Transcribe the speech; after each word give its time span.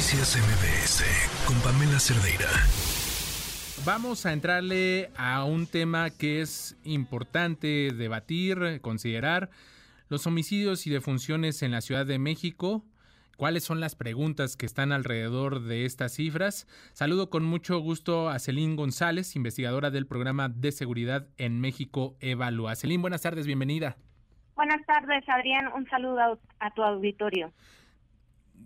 Noticias 0.00 0.34
MBS 0.38 1.46
con 1.46 1.60
Pamela 1.60 2.00
Cerdeira. 2.00 2.48
Vamos 3.84 4.24
a 4.24 4.32
entrarle 4.32 5.10
a 5.14 5.44
un 5.44 5.66
tema 5.66 6.08
que 6.08 6.40
es 6.40 6.80
importante 6.84 7.90
debatir, 7.92 8.80
considerar, 8.80 9.50
los 10.08 10.26
homicidios 10.26 10.86
y 10.86 10.90
defunciones 10.90 11.62
en 11.62 11.70
la 11.70 11.82
Ciudad 11.82 12.06
de 12.06 12.18
México. 12.18 12.82
¿Cuáles 13.36 13.62
son 13.62 13.78
las 13.78 13.94
preguntas 13.94 14.56
que 14.56 14.64
están 14.64 14.90
alrededor 14.92 15.64
de 15.64 15.84
estas 15.84 16.14
cifras? 16.14 16.66
Saludo 16.94 17.28
con 17.28 17.44
mucho 17.44 17.78
gusto 17.80 18.30
a 18.30 18.38
Celín 18.38 18.76
González, 18.76 19.36
investigadora 19.36 19.90
del 19.90 20.06
programa 20.06 20.48
de 20.48 20.72
seguridad 20.72 21.26
en 21.36 21.60
México 21.60 22.16
Evalúa. 22.20 22.74
Celín, 22.74 23.02
buenas 23.02 23.20
tardes, 23.20 23.46
bienvenida. 23.46 23.98
Buenas 24.56 24.80
tardes, 24.86 25.28
Adrián. 25.28 25.68
Un 25.76 25.86
saludo 25.90 26.40
a 26.58 26.70
tu 26.70 26.82
auditorio 26.82 27.52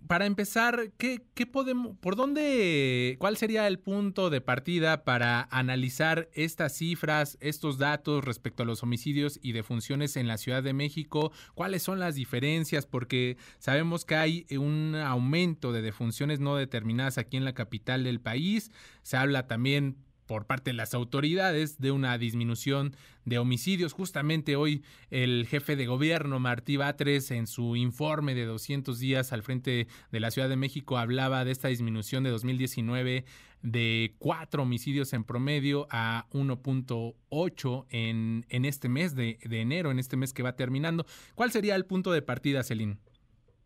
para 0.07 0.25
empezar, 0.25 0.91
¿qué, 0.97 1.21
¿qué, 1.33 1.45
podemos, 1.45 1.97
por 1.97 2.15
dónde, 2.15 3.15
cuál 3.19 3.37
sería 3.37 3.67
el 3.67 3.79
punto 3.79 4.29
de 4.29 4.41
partida 4.41 5.03
para 5.03 5.47
analizar 5.51 6.29
estas 6.33 6.73
cifras, 6.77 7.37
estos 7.41 7.77
datos 7.77 8.23
respecto 8.23 8.63
a 8.63 8.65
los 8.65 8.83
homicidios 8.83 9.39
y 9.41 9.51
defunciones 9.51 10.17
en 10.17 10.27
la 10.27 10.37
Ciudad 10.37 10.63
de 10.63 10.73
México? 10.73 11.31
¿Cuáles 11.53 11.83
son 11.83 11.99
las 11.99 12.15
diferencias? 12.15 12.85
Porque 12.85 13.37
sabemos 13.59 14.05
que 14.05 14.15
hay 14.15 14.45
un 14.57 14.95
aumento 14.95 15.71
de 15.71 15.81
defunciones 15.81 16.39
no 16.39 16.55
determinadas 16.55 17.17
aquí 17.17 17.37
en 17.37 17.45
la 17.45 17.53
capital 17.53 18.03
del 18.03 18.19
país. 18.19 18.71
Se 19.01 19.17
habla 19.17 19.47
también 19.47 19.97
por 20.25 20.45
parte 20.45 20.71
de 20.71 20.75
las 20.75 20.93
autoridades 20.93 21.79
de 21.79 21.91
una 21.91 22.17
disminución 22.17 22.95
de 23.25 23.39
homicidios. 23.39 23.93
Justamente 23.93 24.55
hoy 24.55 24.83
el 25.09 25.47
jefe 25.47 25.75
de 25.75 25.85
gobierno, 25.85 26.39
Martí 26.39 26.77
Batres, 26.77 27.31
en 27.31 27.47
su 27.47 27.75
informe 27.75 28.35
de 28.35 28.45
200 28.45 28.99
días 28.99 29.33
al 29.33 29.43
frente 29.43 29.87
de 30.11 30.19
la 30.19 30.31
Ciudad 30.31 30.49
de 30.49 30.55
México, 30.55 30.97
hablaba 30.97 31.45
de 31.45 31.51
esta 31.51 31.67
disminución 31.67 32.23
de 32.23 32.29
2019 32.29 33.25
de 33.61 34.13
cuatro 34.19 34.61
homicidios 34.61 35.11
en 35.13 35.23
promedio 35.23 35.87
a 35.89 36.27
1.8 36.31 37.85
en, 37.89 38.45
en 38.49 38.65
este 38.65 38.89
mes 38.89 39.15
de, 39.15 39.39
enero, 39.41 39.89
en 39.89 39.97
este 39.97 40.17
mes 40.17 40.33
que 40.33 40.43
va 40.43 40.55
terminando. 40.55 41.05
¿Cuál 41.33 41.51
sería 41.51 41.75
el 41.75 41.85
punto 41.85 42.11
de 42.11 42.21
partida, 42.21 42.63
Celín? 42.63 42.99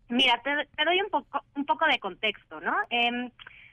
Mira, 0.08 0.42
te, 0.42 0.52
doy 0.86 1.02
un 1.02 1.10
poco, 1.10 1.44
un 1.56 1.66
poco 1.66 1.86
de 1.86 2.00
contexto, 2.00 2.62
¿no? 2.62 2.74
Eh, 2.90 3.30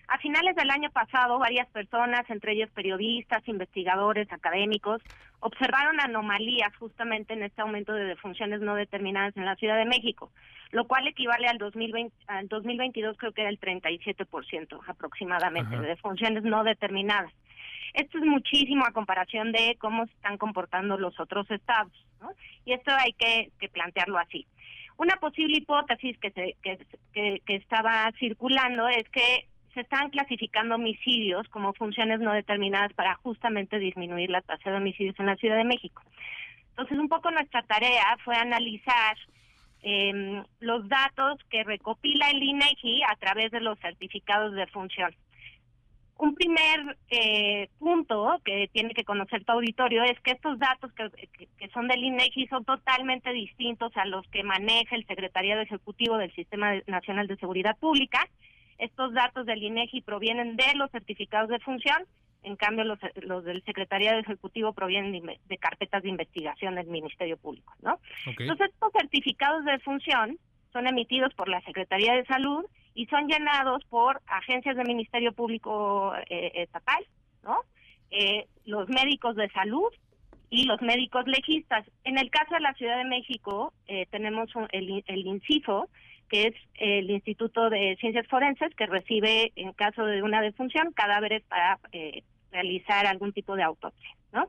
a 0.09 0.19
finales 0.19 0.55
del 0.55 0.71
año 0.71 0.91
pasado, 0.91 1.39
varias 1.39 1.69
personas, 1.69 2.29
entre 2.31 2.53
ellos 2.53 2.71
periodistas, 2.71 3.47
investigadores, 3.49 4.31
académicos, 4.31 5.03
observaron 5.41 6.01
anomalías 6.01 6.75
justamente 6.77 7.35
en 7.35 7.43
este 7.43 7.63
aumento 7.63 7.93
de 7.93 8.05
defunciones 8.05 8.61
no 8.61 8.75
determinadas 8.77 9.37
en 9.37 9.45
la 9.45 9.57
Ciudad 9.57 9.77
de 9.77 9.85
México, 9.85 10.31
lo 10.71 10.87
cual 10.87 11.09
equivale 11.09 11.49
al, 11.49 11.59
2020, 11.59 12.15
al 12.29 12.47
2022, 12.49 13.17
creo 13.19 13.33
que 13.33 13.43
era 13.43 13.51
el 13.51 13.59
37% 13.59 14.81
aproximadamente 14.87 15.77
de 15.77 15.89
defunciones 15.89 16.45
no 16.45 16.63
determinadas. 16.63 17.33
Esto 17.93 18.19
es 18.19 18.25
muchísimo 18.25 18.85
a 18.87 18.93
comparación 18.93 19.53
de 19.53 19.77
cómo 19.81 20.07
se 20.07 20.13
están 20.13 20.39
comportando 20.39 20.99
los 20.99 21.19
otros 21.19 21.51
estados, 21.51 21.93
¿no? 22.21 22.31
Y 22.65 22.75
esto 22.75 22.93
hay 22.97 23.13
que, 23.15 23.51
plantearlo 23.73 24.19
así. 24.19 24.47
Una 24.99 25.17
posible 25.17 25.59
hipótesis 25.59 26.17
que, 26.19 26.31
se, 26.31 26.57
que, 26.63 27.41
que 27.45 27.55
estaba 27.57 28.11
circulando 28.19 28.89
es 28.89 29.09
que 29.11 29.47
se 29.77 29.83
están 29.83 30.09
clasificando 30.09 30.77
homicidios 30.77 31.47
como 31.51 31.75
funciones 31.75 32.19
no 32.19 32.33
determinadas 32.33 32.95
para 32.95 33.15
justamente 33.17 33.79
disminuir 33.79 34.31
la 34.31 34.41
tasa 34.41 34.71
de 34.71 34.79
homicidios 34.79 35.15
en 35.21 35.27
la 35.27 35.37
Ciudad 35.37 35.59
de 35.59 35.65
México. 35.65 36.03
Entonces, 36.71 36.99
un 36.99 37.11
poco 37.11 37.31
nuestra 37.31 37.63
tarea 37.63 38.17
fue 38.25 38.35
analizar 38.37 39.19
em, 39.83 40.43
los 40.61 40.89
datos 40.89 41.39
que 41.51 41.63
recopila 41.63 42.31
el 42.31 42.43
INEGI 42.43 43.03
a 43.03 43.17
través 43.17 43.51
de 43.51 43.61
los 43.61 43.79
certificados 43.81 44.55
de 44.55 44.67
función. 44.69 45.15
Un 46.17 46.35
primer 46.35 46.97
eh, 47.11 47.69
punto 47.79 48.41
que 48.47 48.71
tiene 48.73 48.95
que 48.95 49.05
conocer 49.05 49.45
tu 49.45 49.53
auditorio 49.53 50.05
es 50.05 50.19
que 50.21 50.31
estos 50.31 50.59
datos 50.59 50.91
que, 50.95 51.11
que, 51.59 51.69
son 51.69 51.87
del 51.87 52.03
INEGI 52.03 52.47
son 52.47 52.65
totalmente 52.65 53.31
distintos 53.35 53.95
a 53.99 54.07
los 54.07 54.27
que 54.29 54.43
maneja 54.43 54.97
el 54.97 55.07
Secretariado 55.07 55.61
Ejecutivo 55.61 56.17
del 56.17 56.33
Sistema 56.33 56.73
Nacional 56.87 57.27
de 57.27 57.37
Seguridad 57.37 57.77
Pública 57.77 58.27
estos 58.79 59.13
datos 59.15 59.47
del 59.47 59.63
INEGI 59.63 60.03
provienen 60.03 60.57
de 60.57 60.75
los 60.75 60.91
certificados 60.91 61.49
de 61.49 61.59
función, 61.61 62.05
en 62.43 62.57
cambio 62.57 62.85
los, 62.85 62.99
los 63.23 63.45
del 63.45 63.63
Secretariado 63.65 64.21
Ejecutivo 64.21 64.73
provienen 64.73 65.39
de, 65.47 65.59
carpetas 65.59 66.03
de 66.03 66.11
investigación 66.11 66.77
del 66.77 66.87
Ministerio 66.87 67.37
Público, 67.37 67.75
¿no? 67.83 67.99
Entonces 68.25 68.71
estos 68.73 68.93
certificados 68.93 69.65
de 69.65 69.79
función 69.81 70.39
son 70.73 70.87
emitidos 70.87 71.35
por 71.35 71.49
la 71.49 71.61
Secretaría 71.63 72.15
de 72.15 72.25
Salud 72.27 72.65
y 72.95 73.07
son 73.07 73.27
llenados 73.27 73.85
por 73.87 74.21
agencias 74.27 74.77
del 74.77 74.87
Ministerio 74.87 75.33
Público 75.33 76.13
eh, 76.29 76.53
estatal, 76.55 77.05
¿no? 77.43 77.59
Eh, 78.11 78.47
los 78.65 78.89
médicos 78.89 79.35
de 79.35 79.49
salud 79.51 79.93
y 80.49 80.65
los 80.65 80.81
médicos 80.81 81.27
legistas. 81.27 81.85
En 82.05 82.19
el 82.19 82.31
caso 82.31 82.55
de 82.55 82.61
la 82.61 82.75
Ciudad 82.75 82.99
de 82.99 83.05
México, 83.05 83.73
eh, 83.89 84.07
tenemos 84.11 84.49
el, 84.71 85.03
el 85.07 85.27
INCIFO, 85.27 85.89
que 86.29 86.49
es 86.49 86.55
el 86.75 87.11
Instituto 87.11 87.71
de 87.71 87.97
Ciencias 88.01 88.27
Forenses, 88.29 88.75
que 88.75 88.87
recibe, 88.87 89.53
en 89.57 89.73
caso 89.73 90.05
de 90.05 90.23
una 90.23 90.41
defunción, 90.41 90.93
cadáveres 90.93 91.43
para 91.45 91.79
eh, 91.93 92.23
realizar 92.51 93.07
algún 93.07 93.33
tipo 93.33 93.57
de 93.57 93.63
autopsia, 93.63 94.11
¿no? 94.33 94.47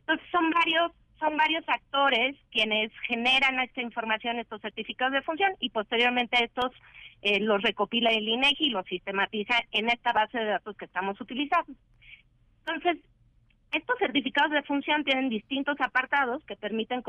Entonces 0.00 0.26
son 0.30 0.50
varios 0.50 0.92
son 1.18 1.36
varios 1.36 1.62
actores 1.68 2.36
quienes 2.50 2.90
generan 3.06 3.60
esta 3.60 3.80
información, 3.80 4.40
estos 4.40 4.60
certificados 4.60 5.12
de 5.12 5.22
función, 5.22 5.52
y 5.60 5.70
posteriormente 5.70 6.42
estos 6.42 6.72
eh, 7.22 7.38
los 7.38 7.62
recopila 7.62 8.10
el 8.10 8.28
INEGI 8.28 8.66
y 8.66 8.70
los 8.70 8.84
sistematiza 8.86 9.54
en 9.70 9.88
esta 9.88 10.12
base 10.12 10.36
de 10.36 10.46
datos 10.46 10.76
que 10.76 10.86
estamos 10.86 11.20
utilizando. 11.20 11.72
Entonces, 12.66 12.98
estos 13.70 13.98
certificados 14.00 14.50
de 14.50 14.64
función 14.64 15.04
tienen 15.04 15.28
distintos 15.28 15.80
apartados 15.80 16.44
que 16.44 16.56
permiten 16.56 17.02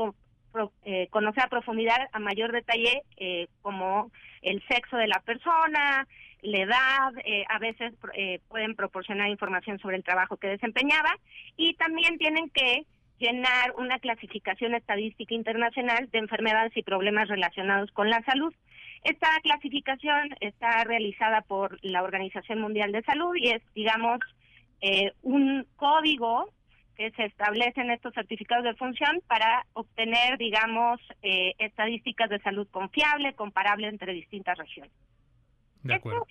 eh, 0.84 1.08
conocer 1.10 1.42
a 1.42 1.48
profundidad, 1.48 1.98
a 2.12 2.18
mayor 2.18 2.52
detalle, 2.52 3.02
eh, 3.16 3.48
como 3.62 4.10
el 4.42 4.62
sexo 4.68 4.96
de 4.96 5.08
la 5.08 5.20
persona, 5.20 6.06
la 6.42 6.58
edad, 6.58 7.12
eh, 7.24 7.44
a 7.48 7.58
veces 7.58 7.94
pueden 8.48 8.76
proporcionar 8.76 9.28
información 9.30 9.78
sobre 9.78 9.96
el 9.96 10.04
trabajo 10.04 10.36
que 10.36 10.48
desempeñaba 10.48 11.16
y 11.56 11.74
también 11.74 12.18
tienen 12.18 12.50
que 12.50 12.84
llenar 13.18 13.74
una 13.78 13.98
clasificación 13.98 14.74
estadística 14.74 15.34
internacional 15.34 16.08
de 16.10 16.18
enfermedades 16.18 16.76
y 16.76 16.82
problemas 16.82 17.28
relacionados 17.28 17.90
con 17.92 18.10
la 18.10 18.22
salud. 18.24 18.54
Esta 19.02 19.28
clasificación 19.42 20.36
está 20.40 20.84
realizada 20.84 21.40
por 21.40 21.78
la 21.82 22.02
Organización 22.02 22.60
Mundial 22.60 22.92
de 22.92 23.02
Salud 23.02 23.34
y 23.36 23.48
es, 23.48 23.62
digamos, 23.74 24.20
un 25.22 25.66
código 25.76 26.50
que 26.96 27.10
se 27.12 27.24
establecen 27.24 27.90
estos 27.90 28.14
certificados 28.14 28.64
de 28.64 28.74
función 28.74 29.20
para 29.26 29.66
obtener, 29.72 30.38
digamos, 30.38 31.00
eh, 31.22 31.54
estadísticas 31.58 32.30
de 32.30 32.40
salud 32.40 32.68
confiable, 32.70 33.34
comparable 33.34 33.88
entre 33.88 34.12
distintas 34.12 34.56
regiones. 34.58 34.92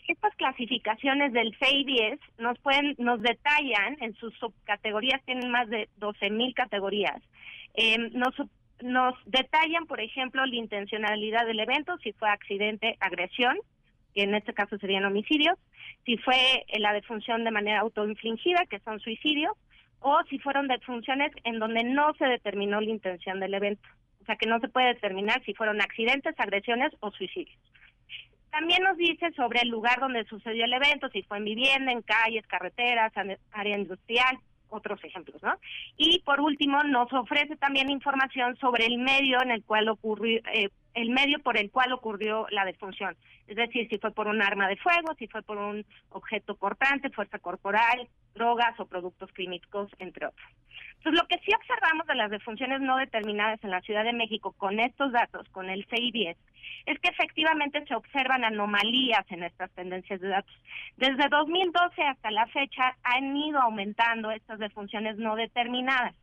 estas 0.08 0.36
clasificaciones 0.36 1.32
del 1.32 1.56
CI10 1.60 2.20
nos 2.40 2.58
pueden, 2.60 2.96
nos 2.98 3.22
detallan 3.22 3.98
en 4.02 4.16
sus 4.16 4.34
subcategorías, 4.40 5.24
tienen 5.26 5.52
más 5.52 5.70
de 5.70 5.90
12.000 6.00 6.54
categorías, 6.56 7.22
eh, 7.76 7.98
nos, 8.14 8.34
nos 8.82 9.14
detallan, 9.26 9.86
por 9.86 10.02
ejemplo, 10.02 10.44
la 10.44 10.56
intencionalidad 10.56 11.46
del 11.46 11.60
evento, 11.60 11.98
si 12.00 12.14
fue 12.14 12.30
accidente, 12.30 12.98
agresión, 13.00 13.58
que 14.16 14.24
en 14.24 14.34
este 14.34 14.54
caso 14.54 14.78
serían 14.78 15.06
homicidios, 15.06 15.58
si 16.06 16.18
fue 16.18 16.66
la 16.80 16.94
defunción 16.94 17.44
de 17.44 17.52
manera 17.52 17.82
autoinfligida, 17.82 18.66
que 18.70 18.80
son 18.80 19.00
suicidios, 19.00 19.54
o 20.04 20.22
si 20.30 20.38
fueron 20.40 20.68
defunciones 20.68 21.32
en 21.46 21.60
donde 21.60 21.84
no 21.84 22.14
se 22.16 22.26
determinó 22.26 22.80
la 22.82 22.90
intención 22.90 23.40
del 23.40 23.54
evento. 23.54 23.88
O 24.22 24.26
sea, 24.26 24.36
que 24.36 24.48
no 24.48 24.60
se 24.60 24.68
puede 24.68 24.88
determinar 24.88 25.42
si 25.44 25.54
fueron 25.54 25.82
accidentes, 25.82 26.40
agresiones 26.40 26.92
o 27.00 27.12
suicidios. 27.12 27.58
También 28.52 28.84
nos 28.84 28.98
dice 28.98 29.32
sobre 29.32 29.62
el 29.62 29.70
lugar 29.70 30.00
donde 30.00 30.26
sucedió 30.26 30.66
el 30.66 30.74
evento, 30.74 31.10
si 31.10 31.24
fue 31.24 31.38
en 31.38 31.46
vivienda, 31.46 31.92
en 31.92 32.02
calles, 32.04 32.46
carreteras, 32.48 33.12
área 33.52 33.78
industrial, 33.78 34.38
otros 34.70 35.04
ejemplos, 35.04 35.42
¿no? 35.42 35.56
Y 35.98 36.20
por 36.20 36.42
último, 36.42 36.84
nos 36.84 37.12
ofrece 37.14 37.56
también 37.56 37.90
información 37.90 38.58
sobre 38.58 38.86
el 38.86 38.98
medio 38.98 39.42
en 39.42 39.52
el 39.52 39.64
cual 39.64 39.88
ocurrió, 39.90 40.42
eh, 40.54 40.70
el 40.94 41.10
medio 41.10 41.40
por 41.40 41.58
el 41.58 41.72
cual 41.72 41.94
ocurrió 41.94 42.46
la 42.52 42.66
defunción. 42.66 43.16
Es 43.48 43.56
decir, 43.56 43.88
si 43.90 43.98
fue 43.98 44.12
por 44.12 44.28
un 44.28 44.42
arma 44.42 44.68
de 44.68 44.78
fuego, 44.78 45.16
si 45.18 45.28
fue 45.28 45.42
por 45.42 45.58
un 45.58 45.86
objeto 46.10 46.56
cortante, 46.56 47.10
fuerza 47.10 47.40
corporal, 47.40 48.08
drogas 48.34 48.80
o 48.80 48.86
productos 48.86 49.32
químicos, 49.34 49.90
entre 50.00 50.28
otros. 50.28 50.48
Entonces, 50.98 51.22
lo 51.22 51.28
que 51.28 51.44
sí 51.44 51.52
observamos 51.54 52.08
de 52.08 52.16
las 52.16 52.32
defunciones 52.32 52.80
no 52.80 52.96
determinadas 52.98 53.62
en 53.64 53.72
la 53.72 53.82
Ciudad 53.82 54.06
de 54.06 54.14
México 54.14 54.54
con 54.54 54.80
estos 54.80 55.12
datos, 55.12 55.48
con 55.50 55.70
el 55.70 55.86
CI10, 55.88 56.38
es 56.86 57.00
que 57.00 57.10
efectivamente 57.10 57.84
se 57.86 57.96
observan 57.96 58.44
anomalías 58.44 59.26
en 59.30 59.44
estas 59.44 59.70
tendencias 59.72 60.22
de 60.22 60.30
datos. 60.30 60.54
Desde 60.98 61.28
2012 61.28 62.04
hasta 62.04 62.32
la 62.32 62.48
fecha 62.48 62.96
han 63.04 63.36
ido 63.36 63.60
aumentando 63.60 64.32
estas 64.32 64.60
defunciones 64.60 65.18
no 65.18 65.36
determinadas. 65.36 66.16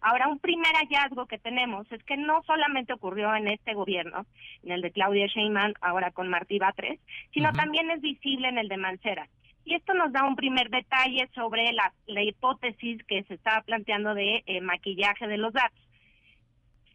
Ahora, 0.00 0.28
un 0.28 0.38
primer 0.38 0.72
hallazgo 0.74 1.26
que 1.26 1.38
tenemos 1.38 1.90
es 1.90 2.02
que 2.04 2.16
no 2.16 2.42
solamente 2.44 2.92
ocurrió 2.92 3.34
en 3.34 3.48
este 3.48 3.74
gobierno, 3.74 4.26
en 4.62 4.70
el 4.70 4.82
de 4.82 4.92
Claudia 4.92 5.26
Sheinbaum, 5.26 5.74
ahora 5.80 6.12
con 6.12 6.28
Martí 6.28 6.58
Batres, 6.58 7.00
sino 7.34 7.52
también 7.52 7.90
es 7.90 8.00
visible 8.00 8.48
en 8.48 8.58
el 8.58 8.68
de 8.68 8.76
Mancera. 8.76 9.28
Y 9.68 9.74
esto 9.74 9.92
nos 9.92 10.10
da 10.12 10.24
un 10.24 10.34
primer 10.34 10.70
detalle 10.70 11.28
sobre 11.34 11.70
la, 11.74 12.22
hipótesis 12.22 13.04
que 13.04 13.22
se 13.24 13.34
estaba 13.34 13.60
planteando 13.60 14.14
de 14.14 14.42
eh, 14.46 14.62
maquillaje 14.62 15.26
de 15.26 15.36
los 15.36 15.52
datos. 15.52 15.78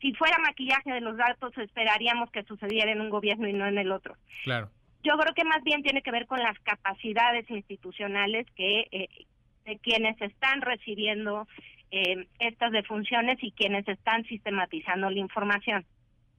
Si 0.02 0.12
fuera 0.16 0.40
maquillaje 0.40 0.92
de 0.92 1.02
los 1.02 1.16
datos, 1.16 1.56
esperaríamos 1.60 2.32
que 2.32 2.42
sucediera 2.46 2.92
en 2.92 3.00
un 3.00 3.12
gobierno 3.12 3.48
y 3.48 3.54
no 3.54 3.68
en 3.68 3.78
el 3.78 3.92
otro. 3.92 4.18
Claro. 4.44 4.72
Yo 5.04 5.16
creo 5.20 5.36
que 5.36 5.44
más 5.44 5.64
bien 5.64 5.84
tiene 5.84 6.02
que 6.02 6.10
ver 6.10 6.26
con 6.26 6.40
las 6.40 6.58
capacidades 6.62 7.48
institucionales 7.52 8.48
que 8.56 8.88
eh, 8.92 9.08
de 9.66 9.78
quienes 9.78 10.20
están 10.20 10.62
recibiendo 10.62 11.48
eh, 11.92 12.28
estas 12.40 12.72
defunciones 12.72 13.38
y 13.44 13.52
quienes 13.52 13.88
están 13.88 14.24
sistematizando 14.24 15.12
la 15.12 15.20
información. 15.20 15.86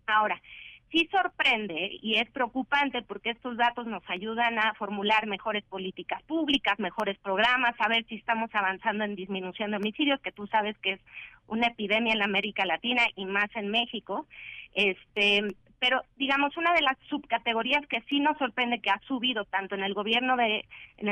Ahora, 0.08 0.42
sí 0.90 1.08
sorprende 1.10 1.98
y 2.00 2.16
es 2.16 2.30
preocupante 2.30 3.02
porque 3.02 3.30
estos 3.30 3.56
datos 3.56 3.86
nos 3.86 4.02
ayudan 4.08 4.58
a 4.58 4.74
formular 4.74 5.26
mejores 5.26 5.64
políticas 5.64 6.22
públicas, 6.22 6.78
mejores 6.78 7.18
programas, 7.18 7.74
a 7.78 7.88
ver 7.88 8.04
si 8.06 8.16
estamos 8.16 8.50
avanzando 8.54 9.04
en 9.04 9.16
disminución 9.16 9.70
de 9.70 9.78
homicidios, 9.78 10.20
que 10.20 10.32
tú 10.32 10.46
sabes 10.46 10.76
que 10.78 10.92
es 10.92 11.00
una 11.46 11.68
epidemia 11.68 12.12
en 12.12 12.20
la 12.20 12.26
América 12.26 12.64
Latina 12.64 13.02
y 13.16 13.26
más 13.26 13.48
en 13.54 13.68
México. 13.68 14.26
Este, 14.74 15.42
pero 15.78 16.02
digamos 16.16 16.56
una 16.56 16.72
de 16.72 16.80
las 16.80 16.96
subcategorías 17.10 17.86
que 17.88 18.00
sí 18.08 18.20
nos 18.20 18.38
sorprende 18.38 18.80
que 18.80 18.90
ha 18.90 19.00
subido 19.00 19.44
tanto 19.44 19.74
en 19.74 19.82
el 19.82 19.94
gobierno 19.94 20.36
de 20.36 20.64
en 20.96 21.08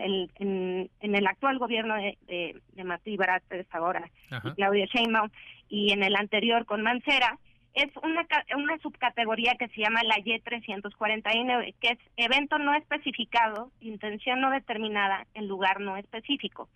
el, 0.00 0.30
en, 0.34 1.14
el 1.14 1.26
actual 1.26 1.58
gobierno 1.58 1.94
de, 1.94 2.18
de, 2.26 2.60
de 2.72 2.84
Martí 2.84 3.16
ahora 3.70 4.10
Claudia 4.56 4.86
Sheinbaum 4.86 5.30
y 5.68 5.92
en 5.92 6.02
el 6.02 6.16
anterior 6.16 6.66
con 6.66 6.82
Mancera 6.82 7.38
es 7.76 7.94
una, 8.02 8.26
una 8.56 8.78
subcategoría 8.78 9.54
que 9.58 9.68
se 9.68 9.82
llama 9.82 10.02
la 10.02 10.16
Y349, 10.16 11.74
que 11.78 11.88
es 11.88 11.98
evento 12.16 12.58
no 12.58 12.74
especificado, 12.74 13.70
intención 13.82 14.40
no 14.40 14.50
determinada 14.50 15.26
en 15.34 15.46
lugar 15.46 15.80
no 15.80 15.98
específico. 15.98 16.70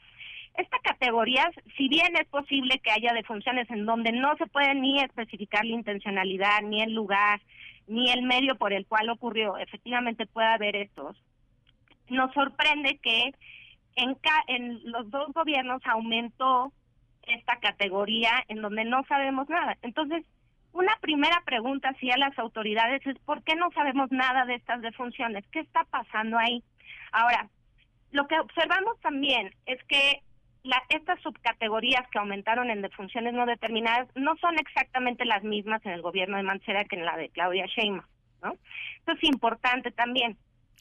Esta 0.58 0.78
categoría, 0.80 1.50
si 1.78 1.88
bien 1.88 2.14
es 2.16 2.28
posible 2.28 2.80
que 2.80 2.90
haya 2.90 3.14
defunciones 3.14 3.70
en 3.70 3.86
donde 3.86 4.12
no 4.12 4.36
se 4.36 4.46
puede 4.46 4.74
ni 4.74 5.00
especificar 5.00 5.64
la 5.64 5.72
intencionalidad, 5.72 6.60
ni 6.64 6.82
el 6.82 6.92
lugar, 6.92 7.40
ni 7.86 8.10
el 8.10 8.22
medio 8.22 8.56
por 8.56 8.74
el 8.74 8.84
cual 8.84 9.08
ocurrió, 9.08 9.56
efectivamente 9.56 10.26
puede 10.26 10.48
haber 10.48 10.76
estos, 10.76 11.16
nos 12.10 12.30
sorprende 12.34 12.98
que 12.98 13.32
en, 13.96 14.18
en 14.48 14.80
los 14.84 15.10
dos 15.10 15.32
gobiernos 15.32 15.80
aumentó 15.86 16.74
esta 17.22 17.56
categoría 17.56 18.44
en 18.48 18.60
donde 18.60 18.84
no 18.84 19.02
sabemos 19.04 19.48
nada. 19.48 19.78
Entonces, 19.80 20.26
una 20.72 20.96
primera 21.00 21.42
pregunta 21.44 21.90
hacia 21.90 22.16
las 22.16 22.38
autoridades 22.38 23.04
es 23.06 23.18
¿por 23.20 23.42
qué 23.42 23.54
no 23.56 23.70
sabemos 23.72 24.10
nada 24.10 24.44
de 24.44 24.54
estas 24.54 24.80
defunciones? 24.82 25.44
¿Qué 25.50 25.60
está 25.60 25.84
pasando 25.84 26.38
ahí? 26.38 26.62
Ahora, 27.12 27.48
lo 28.12 28.26
que 28.26 28.38
observamos 28.38 28.98
también 29.00 29.54
es 29.66 29.82
que 29.84 30.22
la, 30.62 30.82
estas 30.90 31.20
subcategorías 31.22 32.06
que 32.10 32.18
aumentaron 32.18 32.70
en 32.70 32.82
defunciones 32.82 33.32
no 33.32 33.46
determinadas 33.46 34.08
no 34.14 34.36
son 34.36 34.58
exactamente 34.58 35.24
las 35.24 35.42
mismas 35.42 35.84
en 35.86 35.92
el 35.92 36.02
gobierno 36.02 36.36
de 36.36 36.42
Mancera 36.42 36.84
que 36.84 36.96
en 36.96 37.06
la 37.06 37.16
de 37.16 37.30
Claudia 37.30 37.66
Sheinbaum, 37.66 38.06
¿no? 38.42 38.52
Eso 38.52 39.12
es 39.16 39.24
importante 39.24 39.90
también. 39.90 40.36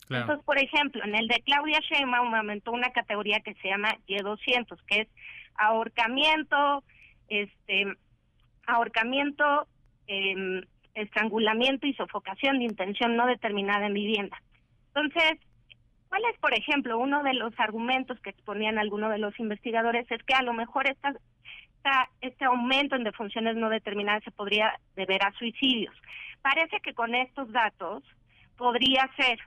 Entonces, 0.09 0.43
por 0.43 0.57
ejemplo, 0.57 1.03
en 1.03 1.13
el 1.13 1.27
de 1.27 1.41
Claudia 1.45 1.79
Sheinbaum 1.81 2.33
aumentó 2.33 2.71
una 2.71 2.89
categoría 2.89 3.41
que 3.41 3.53
se 3.55 3.69
llama 3.69 3.95
Y200, 4.07 4.79
que 4.87 5.01
es 5.01 5.07
ahorcamiento, 5.55 6.83
este, 7.27 7.85
ahorcamiento 8.65 9.67
eh, 10.09 10.61
estrangulamiento 10.95 11.87
y 11.87 11.93
sofocación 11.93 12.59
de 12.59 12.65
intención 12.65 13.15
no 13.15 13.27
determinada 13.27 13.85
en 13.85 13.93
vivienda. 13.93 14.41
Entonces, 14.87 15.39
¿cuál 16.09 16.23
es, 16.31 16.39
por 16.39 16.53
ejemplo, 16.53 16.97
uno 16.97 17.23
de 17.23 17.35
los 17.35 17.53
argumentos 17.59 18.19
que 18.19 18.31
exponían 18.31 18.79
algunos 18.79 19.11
de 19.11 19.19
los 19.19 19.39
investigadores? 19.39 20.09
Es 20.09 20.23
que 20.23 20.33
a 20.33 20.41
lo 20.41 20.53
mejor 20.53 20.87
esta, 20.87 21.13
este 22.21 22.45
aumento 22.45 22.95
en 22.95 23.03
defunciones 23.03 23.55
no 23.55 23.69
determinadas 23.69 24.23
se 24.23 24.31
podría 24.31 24.73
deber 24.95 25.23
a 25.23 25.31
suicidios. 25.33 25.95
Parece 26.41 26.79
que 26.81 26.93
con 26.93 27.13
estos 27.15 27.51
datos 27.51 28.03
podría 28.57 29.09
ser. 29.15 29.39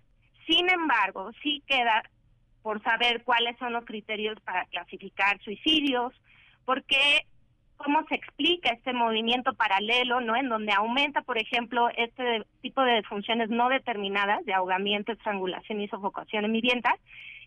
Sin 0.47 0.71
embargo, 0.71 1.31
sí 1.43 1.63
queda 1.67 2.03
por 2.63 2.81
saber 2.83 3.25
cuáles 3.25 3.59
son 3.59 3.73
los 3.73 3.85
criterios 3.85 4.41
para 4.43 4.65
clasificar 4.67 5.41
suicidios, 5.41 6.13
porque 6.65 7.27
cómo 7.83 8.05
se 8.09 8.15
explica 8.15 8.71
este 8.71 8.93
movimiento 8.93 9.55
paralelo, 9.55 10.21
¿no? 10.21 10.37
En 10.37 10.49
donde 10.49 10.73
aumenta, 10.73 11.23
por 11.23 11.39
ejemplo, 11.39 11.89
este 11.97 12.43
tipo 12.61 12.83
de 12.83 13.03
funciones 13.03 13.51
no 13.51 13.69
determinadas 13.69 14.45
de 14.45 14.55
ahogamiento, 14.55 15.13
estrangulación 15.13 15.81
y 15.81 15.89
sofocación 15.89 16.45
en 16.45 16.53
vivienda, 16.53 16.95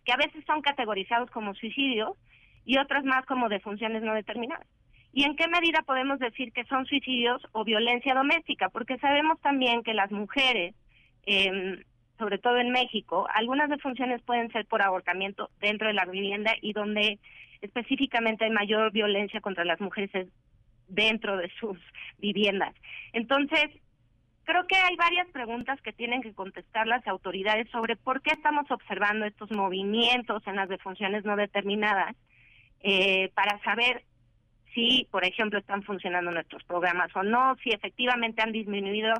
que 0.04 0.12
a 0.12 0.18
veces 0.18 0.44
son 0.46 0.62
categorizados 0.62 1.32
como 1.32 1.54
suicidios 1.56 2.12
y 2.66 2.78
otras 2.78 3.04
más 3.04 3.26
como 3.26 3.50
defunciones 3.50 4.04
no 4.04 4.14
determinadas. 4.14 4.68
¿Y 5.14 5.24
en 5.24 5.36
qué 5.36 5.48
medida 5.48 5.82
podemos 5.86 6.20
decir 6.20 6.52
que 6.52 6.66
son 6.66 6.86
suicidios 6.86 7.42
o 7.54 7.64
violencia 7.64 8.14
doméstica? 8.14 8.70
Porque 8.70 8.98
sabemos 8.98 9.40
también 9.40 9.82
que 9.82 9.94
las 9.94 10.12
mujeres, 10.12 10.76
eh, 11.26 11.84
sobre 12.18 12.38
todo 12.38 12.58
en 12.58 12.72
México, 12.72 13.26
algunas 13.34 13.70
defunciones 13.70 14.22
pueden 14.24 14.52
ser 14.52 14.66
por 14.66 14.82
ahorcamiento 14.82 15.50
dentro 15.62 15.88
de 15.88 15.94
la 15.94 16.06
vivienda 16.06 16.54
y 16.62 16.74
donde 16.74 17.20
específicamente 17.66 18.46
hay 18.46 18.52
mayor 18.52 18.92
violencia 18.92 19.42
contra 19.42 19.66
las 19.66 19.80
mujeres 19.80 20.28
dentro 20.88 21.38
de 21.38 21.50
sus 21.60 21.78
viviendas. 22.18 22.74
Entonces, 23.14 23.70
creo 24.44 24.68
que 24.68 24.76
hay 24.76 24.96
varias 24.96 25.28
preguntas 25.30 25.82
que 25.82 25.94
tienen 25.94 26.22
que 26.22 26.34
contestar 26.34 26.88
las 26.88 27.06
autoridades 27.08 27.70
sobre 27.70 27.96
por 27.96 28.22
qué 28.22 28.32
estamos 28.32 28.70
observando 28.70 29.26
estos 29.26 29.52
movimientos 29.52 30.46
en 30.48 30.56
las 30.56 30.70
defunciones 30.70 31.26
no 31.26 31.36
determinadas 31.36 32.16
eh, 32.82 33.32
para 33.34 33.60
saber 33.64 34.04
si, 34.74 35.08
por 35.10 35.26
ejemplo, 35.26 35.58
están 35.58 35.84
funcionando 35.84 36.32
nuestros 36.32 36.64
programas 36.66 37.10
o 37.16 37.24
no, 37.24 37.56
si 37.64 37.72
efectivamente 37.72 38.42
han 38.42 38.52
disminuido 38.52 39.14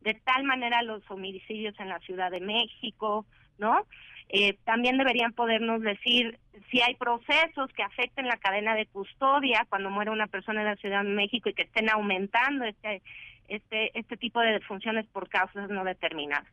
de 0.00 0.14
tal 0.14 0.42
manera 0.44 0.82
los 0.82 1.08
homicidios 1.10 1.78
en 1.78 1.88
la 1.88 2.00
Ciudad 2.00 2.30
de 2.30 2.40
México, 2.40 3.24
¿no? 3.58 3.86
Eh, 4.28 4.56
también 4.64 4.98
deberían 4.98 5.32
podernos 5.32 5.82
decir 5.82 6.38
si 6.72 6.80
hay 6.80 6.94
procesos 6.94 7.70
que 7.76 7.82
afecten 7.82 8.26
la 8.26 8.38
cadena 8.38 8.74
de 8.74 8.86
custodia 8.86 9.66
cuando 9.68 9.90
muere 9.90 10.10
una 10.10 10.26
persona 10.26 10.62
en 10.62 10.68
la 10.68 10.76
Ciudad 10.76 11.04
de 11.04 11.10
México 11.10 11.50
y 11.50 11.54
que 11.54 11.62
estén 11.62 11.90
aumentando 11.90 12.64
este 12.64 13.02
este 13.46 13.96
este 13.96 14.16
tipo 14.16 14.40
de 14.40 14.58
funciones 14.60 15.06
por 15.12 15.28
causas 15.28 15.68
no 15.68 15.84
determinadas. 15.84 16.48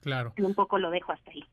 Claro. 0.00 0.32
un 0.38 0.54
poco 0.54 0.78
lo 0.78 0.90
dejo 0.90 1.12
hasta 1.12 1.30
ahí. 1.30 1.44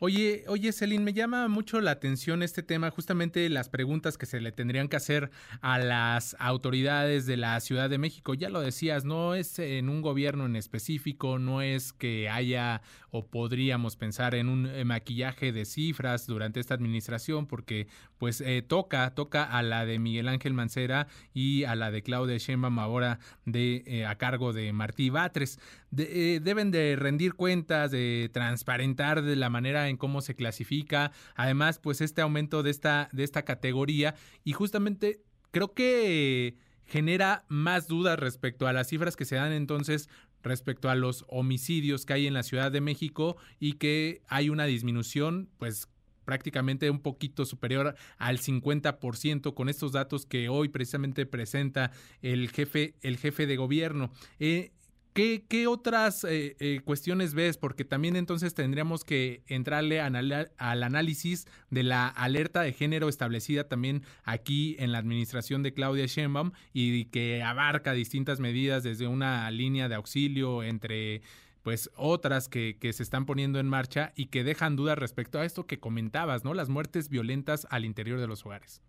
Oye, 0.00 0.44
oye, 0.48 0.72
Celine, 0.72 1.04
me 1.04 1.12
llama 1.12 1.46
mucho 1.46 1.80
la 1.80 1.92
atención 1.92 2.42
este 2.42 2.64
tema, 2.64 2.90
justamente 2.90 3.48
las 3.48 3.68
preguntas 3.68 4.18
que 4.18 4.26
se 4.26 4.40
le 4.40 4.50
tendrían 4.50 4.88
que 4.88 4.96
hacer 4.96 5.30
a 5.60 5.78
las 5.78 6.36
autoridades 6.40 7.26
de 7.26 7.36
la 7.36 7.60
Ciudad 7.60 7.88
de 7.88 7.98
México. 7.98 8.34
Ya 8.34 8.48
lo 8.48 8.60
decías, 8.60 9.04
no 9.04 9.34
es 9.34 9.58
en 9.60 9.88
un 9.88 10.02
gobierno 10.02 10.46
en 10.46 10.56
específico, 10.56 11.38
no 11.38 11.62
es 11.62 11.92
que 11.92 12.28
haya 12.28 12.82
o 13.16 13.24
podríamos 13.28 13.94
pensar 13.94 14.34
en 14.34 14.48
un 14.48 14.66
eh, 14.66 14.84
maquillaje 14.84 15.52
de 15.52 15.64
cifras 15.66 16.26
durante 16.26 16.58
esta 16.58 16.74
administración, 16.74 17.46
porque 17.46 17.86
pues 18.18 18.40
eh, 18.40 18.60
toca, 18.66 19.14
toca 19.14 19.44
a 19.44 19.62
la 19.62 19.86
de 19.86 20.00
Miguel 20.00 20.26
Ángel 20.26 20.52
Mancera 20.52 21.06
y 21.32 21.62
a 21.62 21.76
la 21.76 21.92
de 21.92 22.02
Claudia 22.02 22.36
Sheinbaum 22.38 22.80
ahora 22.80 23.20
de 23.44 23.84
eh, 23.86 24.04
a 24.04 24.16
cargo 24.16 24.52
de 24.52 24.72
Martí 24.72 25.10
Batres. 25.10 25.60
deben 25.92 26.72
de 26.72 26.96
rendir 26.96 27.34
cuentas, 27.34 27.92
de 27.92 28.30
transparentar 28.32 29.22
de 29.22 29.36
la 29.36 29.48
manera 29.48 29.83
en 29.88 29.96
cómo 29.96 30.20
se 30.20 30.34
clasifica, 30.34 31.12
además 31.34 31.78
pues 31.78 32.00
este 32.00 32.20
aumento 32.20 32.62
de 32.62 32.70
esta, 32.70 33.08
de 33.12 33.24
esta 33.24 33.44
categoría 33.44 34.14
y 34.44 34.52
justamente 34.52 35.20
creo 35.50 35.72
que 35.72 36.56
genera 36.86 37.44
más 37.48 37.88
dudas 37.88 38.18
respecto 38.18 38.66
a 38.66 38.72
las 38.72 38.88
cifras 38.88 39.16
que 39.16 39.24
se 39.24 39.36
dan 39.36 39.52
entonces 39.52 40.08
respecto 40.42 40.90
a 40.90 40.94
los 40.94 41.24
homicidios 41.28 42.04
que 42.04 42.12
hay 42.12 42.26
en 42.26 42.34
la 42.34 42.42
Ciudad 42.42 42.70
de 42.70 42.80
México 42.80 43.36
y 43.58 43.74
que 43.74 44.22
hay 44.28 44.50
una 44.50 44.66
disminución 44.66 45.48
pues 45.58 45.88
prácticamente 46.24 46.90
un 46.90 47.00
poquito 47.00 47.44
superior 47.44 47.94
al 48.18 48.38
50% 48.38 49.54
con 49.54 49.68
estos 49.68 49.92
datos 49.92 50.26
que 50.26 50.48
hoy 50.48 50.68
precisamente 50.68 51.26
presenta 51.26 51.90
el 52.22 52.50
jefe 52.50 52.94
el 53.02 53.16
jefe 53.18 53.46
de 53.46 53.56
gobierno. 53.56 54.10
Eh, 54.38 54.72
¿Qué, 55.14 55.44
qué 55.48 55.68
otras 55.68 56.24
eh, 56.24 56.56
eh, 56.58 56.80
cuestiones 56.84 57.34
ves? 57.34 57.56
Porque 57.56 57.84
también 57.84 58.16
entonces 58.16 58.52
tendríamos 58.52 59.04
que 59.04 59.44
entrarle 59.46 60.00
al 60.00 60.82
análisis 60.82 61.46
de 61.70 61.84
la 61.84 62.08
alerta 62.08 62.62
de 62.62 62.72
género 62.72 63.08
establecida 63.08 63.68
también 63.68 64.02
aquí 64.24 64.74
en 64.80 64.90
la 64.90 64.98
administración 64.98 65.62
de 65.62 65.72
Claudia 65.72 66.06
Sheinbaum 66.06 66.50
y 66.72 67.04
que 67.06 67.44
abarca 67.44 67.92
distintas 67.92 68.40
medidas 68.40 68.82
desde 68.82 69.06
una 69.06 69.48
línea 69.52 69.88
de 69.88 69.94
auxilio 69.94 70.64
entre 70.64 71.22
pues 71.62 71.90
otras 71.94 72.48
que, 72.48 72.76
que, 72.80 72.92
se 72.92 73.04
están 73.04 73.24
poniendo 73.24 73.60
en 73.60 73.68
marcha 73.68 74.12
y 74.16 74.26
que 74.26 74.42
dejan 74.42 74.74
dudas 74.74 74.98
respecto 74.98 75.38
a 75.38 75.44
esto 75.44 75.68
que 75.68 75.78
comentabas, 75.78 76.42
¿no? 76.42 76.54
Las 76.54 76.68
muertes 76.68 77.08
violentas 77.08 77.68
al 77.70 77.84
interior 77.84 78.18
de 78.18 78.26
los 78.26 78.44
hogares. 78.44 78.82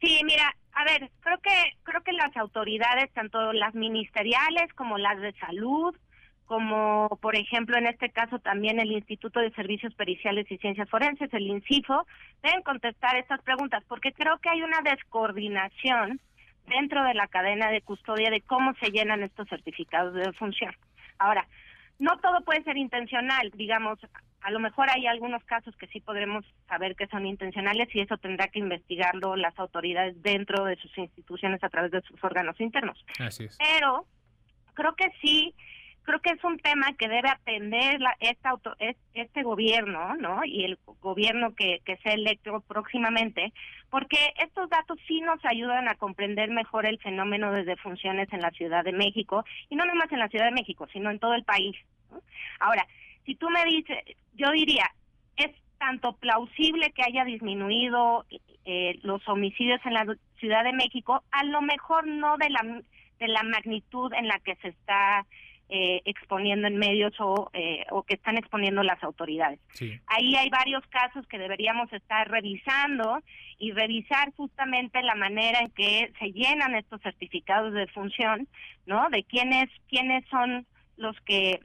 Sí, 0.00 0.20
mira, 0.24 0.54
a 0.72 0.84
ver, 0.84 1.10
creo 1.20 1.38
que 1.38 1.50
creo 1.82 2.02
que 2.02 2.12
las 2.12 2.36
autoridades, 2.36 3.12
tanto 3.12 3.52
las 3.52 3.74
ministeriales 3.74 4.72
como 4.74 4.96
las 4.96 5.20
de 5.20 5.32
salud, 5.32 5.94
como 6.46 7.08
por 7.20 7.36
ejemplo 7.36 7.76
en 7.76 7.86
este 7.86 8.10
caso 8.10 8.38
también 8.38 8.78
el 8.80 8.92
Instituto 8.92 9.40
de 9.40 9.50
Servicios 9.50 9.94
Periciales 9.94 10.50
y 10.50 10.58
Ciencias 10.58 10.88
Forenses, 10.88 11.32
el 11.34 11.46
INCIFO, 11.46 12.06
deben 12.42 12.62
contestar 12.62 13.16
estas 13.16 13.42
preguntas, 13.42 13.82
porque 13.88 14.12
creo 14.12 14.38
que 14.38 14.50
hay 14.50 14.62
una 14.62 14.80
descoordinación 14.82 16.20
dentro 16.66 17.02
de 17.04 17.14
la 17.14 17.26
cadena 17.26 17.70
de 17.70 17.80
custodia 17.82 18.30
de 18.30 18.42
cómo 18.42 18.74
se 18.74 18.90
llenan 18.90 19.22
estos 19.22 19.48
certificados 19.48 20.14
de 20.14 20.22
defunción. 20.22 20.74
Ahora, 21.18 21.46
no 21.98 22.16
todo 22.18 22.42
puede 22.44 22.62
ser 22.62 22.76
intencional, 22.76 23.50
digamos, 23.54 23.98
a 24.40 24.50
lo 24.50 24.60
mejor 24.60 24.88
hay 24.90 25.06
algunos 25.06 25.42
casos 25.44 25.76
que 25.76 25.88
sí 25.88 26.00
podremos 26.00 26.44
saber 26.68 26.94
que 26.94 27.08
son 27.08 27.26
intencionales 27.26 27.88
y 27.94 28.00
eso 28.00 28.16
tendrá 28.18 28.48
que 28.48 28.60
investigarlo 28.60 29.36
las 29.36 29.58
autoridades 29.58 30.20
dentro 30.22 30.64
de 30.64 30.76
sus 30.76 30.96
instituciones 30.96 31.62
a 31.64 31.68
través 31.68 31.90
de 31.90 32.02
sus 32.02 32.22
órganos 32.22 32.60
internos. 32.60 33.04
Así 33.18 33.44
es. 33.44 33.58
Pero 33.58 34.06
creo 34.74 34.94
que 34.94 35.10
sí 35.20 35.54
creo 36.08 36.20
que 36.20 36.30
es 36.30 36.42
un 36.42 36.58
tema 36.58 36.94
que 36.94 37.06
debe 37.06 37.28
atender 37.28 38.00
la, 38.00 38.16
esta 38.20 38.48
auto, 38.48 38.74
este 38.78 39.42
gobierno, 39.42 40.14
¿no? 40.14 40.42
Y 40.42 40.64
el 40.64 40.78
gobierno 41.02 41.54
que, 41.54 41.82
sea 42.02 42.14
electo 42.14 42.60
próximamente, 42.66 43.52
porque 43.90 44.16
estos 44.42 44.70
datos 44.70 44.98
sí 45.06 45.20
nos 45.20 45.38
ayudan 45.44 45.86
a 45.86 45.96
comprender 45.96 46.48
mejor 46.48 46.86
el 46.86 46.98
fenómeno 46.98 47.52
de 47.52 47.64
defunciones 47.64 48.32
en 48.32 48.40
la 48.40 48.50
Ciudad 48.52 48.84
de 48.84 48.92
México, 48.92 49.44
y 49.68 49.76
no 49.76 49.84
nomás 49.84 50.10
en 50.10 50.20
la 50.20 50.28
Ciudad 50.28 50.46
de 50.46 50.52
México, 50.52 50.88
sino 50.90 51.10
en 51.10 51.18
todo 51.18 51.34
el 51.34 51.44
país. 51.44 51.76
Ahora, 52.58 52.86
si 53.26 53.34
tú 53.34 53.50
me 53.50 53.62
dices, 53.66 53.98
yo 54.32 54.50
diría, 54.52 54.90
es 55.36 55.50
tanto 55.76 56.14
plausible 56.14 56.90
que 56.92 57.02
haya 57.02 57.26
disminuido 57.26 58.24
eh, 58.64 58.98
los 59.02 59.28
homicidios 59.28 59.84
en 59.84 59.92
la 59.92 60.06
Ciudad 60.38 60.64
de 60.64 60.72
México, 60.72 61.22
a 61.32 61.44
lo 61.44 61.60
mejor 61.60 62.06
no 62.06 62.38
de 62.38 62.48
la 62.48 62.82
de 63.18 63.26
la 63.26 63.42
magnitud 63.42 64.12
en 64.14 64.28
la 64.28 64.38
que 64.38 64.54
se 64.56 64.68
está 64.68 65.26
eh, 65.70 66.00
exponiendo 66.06 66.66
en 66.66 66.78
medios 66.78 67.12
o, 67.20 67.50
eh, 67.52 67.84
o 67.90 68.02
que 68.02 68.14
están 68.14 68.38
exponiendo 68.38 68.82
las 68.82 69.02
autoridades. 69.02 69.60
Ahí 70.06 70.34
hay 70.34 70.48
varios 70.48 70.82
casos 70.86 71.26
que 71.26 71.38
deberíamos 71.38 71.92
estar 71.92 72.30
revisando 72.30 73.18
y 73.58 73.72
revisar 73.72 74.32
justamente 74.34 75.02
la 75.02 75.14
manera 75.14 75.60
en 75.60 75.70
que 75.70 76.10
se 76.18 76.32
llenan 76.32 76.74
estos 76.74 77.02
certificados 77.02 77.74
de 77.74 77.86
función, 77.88 78.48
¿no? 78.86 79.08
De 79.10 79.24
quiénes 79.24 79.68
quiénes 79.88 80.24
son 80.30 80.66
los 80.96 81.20
que 81.20 81.60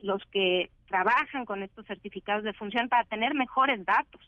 los 0.00 0.24
que 0.26 0.70
trabajan 0.86 1.44
con 1.44 1.62
estos 1.62 1.86
certificados 1.86 2.44
de 2.44 2.52
función 2.52 2.88
para 2.88 3.04
tener 3.04 3.34
mejores 3.34 3.84
datos. 3.84 4.20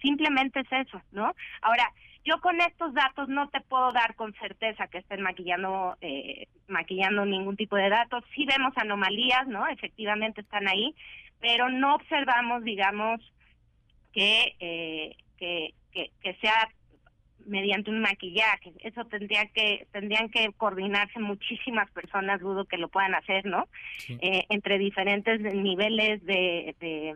Simplemente 0.00 0.60
es 0.60 0.86
eso, 0.86 1.00
¿no? 1.12 1.34
Ahora, 1.62 1.92
yo 2.26 2.40
con 2.40 2.60
estos 2.60 2.92
datos 2.92 3.28
no 3.28 3.48
te 3.48 3.60
puedo 3.60 3.92
dar 3.92 4.14
con 4.16 4.34
certeza 4.34 4.88
que 4.88 4.98
estén 4.98 5.22
maquillando 5.22 5.96
eh, 6.00 6.48
maquillando 6.66 7.24
ningún 7.24 7.56
tipo 7.56 7.76
de 7.76 7.88
datos. 7.88 8.24
Sí 8.34 8.44
vemos 8.46 8.72
anomalías, 8.76 9.46
¿no? 9.46 9.66
Efectivamente 9.68 10.40
están 10.40 10.66
ahí, 10.68 10.94
pero 11.40 11.68
no 11.68 11.94
observamos, 11.94 12.64
digamos, 12.64 13.20
que, 14.12 14.56
eh, 14.58 15.16
que, 15.38 15.74
que, 15.92 16.34
sea 16.40 16.68
mediante 17.46 17.90
un 17.90 18.00
maquillaje. 18.00 18.72
Eso 18.80 19.04
tendría 19.04 19.46
que 19.46 19.86
tendrían 19.92 20.28
que 20.28 20.50
coordinarse 20.56 21.20
muchísimas 21.20 21.88
personas, 21.92 22.40
dudo 22.40 22.64
que 22.64 22.76
lo 22.76 22.88
puedan 22.88 23.14
hacer, 23.14 23.46
¿no? 23.46 23.68
Eh, 24.08 24.44
entre 24.48 24.78
diferentes 24.78 25.40
niveles 25.40 26.24
de, 26.24 26.74
de 26.80 27.14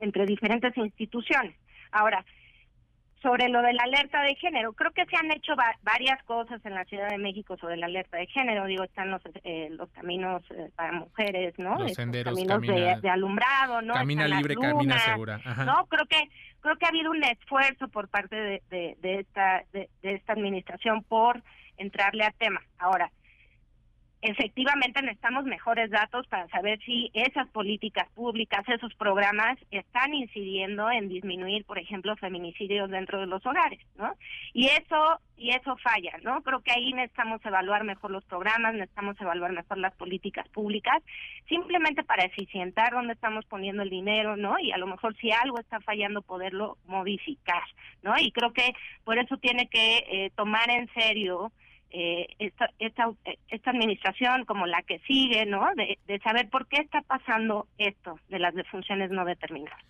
entre 0.00 0.26
diferentes 0.26 0.76
instituciones. 0.76 1.54
Ahora, 1.92 2.24
sobre 3.22 3.48
lo 3.48 3.60
de 3.60 3.74
la 3.74 3.82
alerta 3.82 4.22
de 4.22 4.34
género, 4.36 4.72
creo 4.72 4.92
que 4.92 5.04
se 5.06 5.16
han 5.16 5.30
hecho 5.30 5.52
varias 5.82 6.22
cosas 6.24 6.64
en 6.64 6.74
la 6.74 6.84
Ciudad 6.86 7.08
de 7.10 7.18
México 7.18 7.56
sobre 7.58 7.76
la 7.76 7.86
alerta 7.86 8.16
de 8.16 8.26
género. 8.26 8.64
Digo, 8.64 8.84
están 8.84 9.10
los, 9.10 9.20
eh, 9.44 9.68
los 9.72 9.90
caminos 9.90 10.42
eh, 10.50 10.70
para 10.74 10.92
mujeres, 10.92 11.54
¿no? 11.58 11.78
Los 11.78 11.92
senderos, 11.92 12.34
caminos 12.34 13.02
de, 13.02 13.10
alumbrado, 13.10 13.82
¿no? 13.82 13.94
Camina 13.94 14.26
libre, 14.26 14.56
camina 14.56 14.98
segura. 14.98 15.38
No, 15.66 15.86
creo 15.86 16.06
que 16.06 16.30
creo 16.60 16.76
que 16.76 16.86
ha 16.86 16.88
habido 16.88 17.10
un 17.10 17.22
esfuerzo 17.24 17.88
por 17.88 18.08
parte 18.08 18.36
de, 18.36 18.62
de, 18.70 18.96
de 19.00 19.20
esta 19.20 19.64
de, 19.72 19.88
esta 20.02 20.32
administración 20.32 21.02
por 21.02 21.42
entrarle 21.76 22.24
al 22.24 22.34
tema. 22.34 22.62
Ahora, 22.78 23.10
efectivamente 24.22 25.00
necesitamos 25.00 25.44
mejores 25.44 25.90
datos 25.90 26.26
para 26.26 26.46
saber 26.48 26.78
si 26.84 27.10
esas 27.14 27.48
políticas 27.48 28.08
públicas, 28.14 28.68
esos 28.68 28.94
programas 28.94 29.58
están 29.70 30.12
incidiendo 30.14 30.90
en 30.90 31.08
disminuir, 31.08 31.64
por 31.64 31.78
ejemplo, 31.78 32.16
feminicidios 32.16 32.90
dentro 32.90 33.20
de 33.20 33.26
los 33.26 33.44
hogares, 33.46 33.80
¿no? 33.96 34.14
Y 34.52 34.66
eso 34.66 35.20
y 35.40 35.50
eso 35.50 35.74
falla, 35.78 36.12
¿no? 36.22 36.42
Creo 36.42 36.60
que 36.60 36.70
ahí 36.70 36.92
necesitamos 36.92 37.40
evaluar 37.46 37.82
mejor 37.84 38.10
los 38.10 38.24
programas, 38.24 38.74
necesitamos 38.74 39.18
evaluar 39.20 39.52
mejor 39.52 39.78
las 39.78 39.94
políticas 39.94 40.46
públicas, 40.50 41.02
simplemente 41.48 42.04
para 42.04 42.24
eficientar 42.24 42.92
dónde 42.92 43.14
estamos 43.14 43.46
poniendo 43.46 43.82
el 43.82 43.88
dinero, 43.88 44.36
¿no? 44.36 44.58
Y 44.58 44.70
a 44.70 44.76
lo 44.76 44.86
mejor 44.86 45.16
si 45.16 45.32
algo 45.32 45.58
está 45.58 45.80
fallando 45.80 46.20
poderlo 46.20 46.76
modificar, 46.86 47.62
¿no? 48.02 48.14
Y 48.18 48.32
creo 48.32 48.52
que 48.52 48.74
por 49.04 49.18
eso 49.18 49.38
tiene 49.38 49.66
que 49.68 50.04
eh, 50.10 50.30
tomar 50.36 50.70
en 50.70 50.92
serio 50.92 51.50
eh, 51.90 52.28
esta, 52.38 52.70
esta, 52.78 53.10
esta 53.48 53.70
administración 53.70 54.44
como 54.44 54.66
la 54.66 54.82
que 54.82 55.00
sigue, 55.00 55.44
¿no? 55.46 55.66
De, 55.74 55.98
de 56.06 56.18
saber 56.20 56.48
por 56.48 56.66
qué 56.68 56.80
está 56.80 57.02
pasando 57.02 57.66
esto 57.78 58.18
de 58.28 58.38
las 58.38 58.54
defunciones 58.54 59.10
no 59.10 59.24
determinadas. 59.24 59.80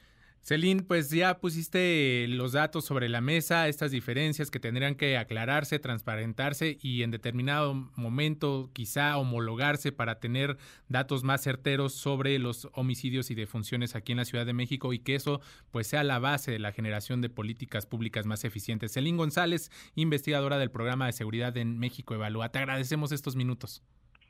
Celín, 0.42 0.80
pues 0.80 1.11
ya 1.11 1.38
pusiste 1.38 2.26
los 2.28 2.52
datos 2.52 2.85
sobre 2.85 3.09
la 3.09 3.20
mesa, 3.20 3.68
estas 3.68 3.90
diferencias 3.90 4.50
que 4.50 4.59
tendrían 4.59 4.94
que 4.94 5.18
aclararse, 5.18 5.78
transparentarse 5.78 6.78
y 6.80 7.02
en 7.02 7.11
determinado 7.11 7.75
momento 7.94 8.70
quizá 8.73 9.16
homologarse 9.18 9.92
para 9.92 10.18
tener 10.18 10.56
datos 10.88 11.25
más 11.25 11.42
certeros 11.42 11.94
sobre 11.94 12.38
los 12.38 12.68
homicidios 12.73 13.30
y 13.30 13.35
defunciones 13.35 13.94
aquí 13.94 14.12
en 14.12 14.18
la 14.18 14.25
Ciudad 14.25 14.47
de 14.47 14.54
México 14.54 14.92
y 14.92 14.99
que 14.99 15.14
eso 15.14 15.40
pues 15.70 15.87
sea 15.87 16.02
la 16.04 16.18
base 16.18 16.50
de 16.50 16.59
la 16.59 16.73
generación 16.73 17.20
de 17.20 17.28
políticas 17.28 17.87
públicas 17.87 18.25
más 18.25 18.44
eficientes. 18.44 18.94
Celín 18.94 19.18
González, 19.18 19.70
investigadora 19.94 20.59
del 20.59 20.70
programa 20.70 21.06
de 21.06 21.12
seguridad 21.12 21.56
en 21.59 21.78
México 21.78 22.14
Evalúa. 22.14 22.50
Te 22.50 22.59
agradecemos 22.59 23.12
estos 23.12 23.37
minutos. 23.37 23.82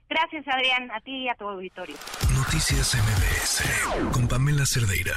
Gracias, 0.09 0.47
Adrián, 0.49 0.91
a 0.91 1.01
ti 1.01 1.13
y 1.13 1.29
a 1.29 1.37
tu 1.37 1.49
auditorio. 1.49 1.95
Noticias 2.35 2.97
MBS 2.97 4.11
con 4.13 4.27
Pamela 4.27 4.67
Cerdeira. 4.67 5.15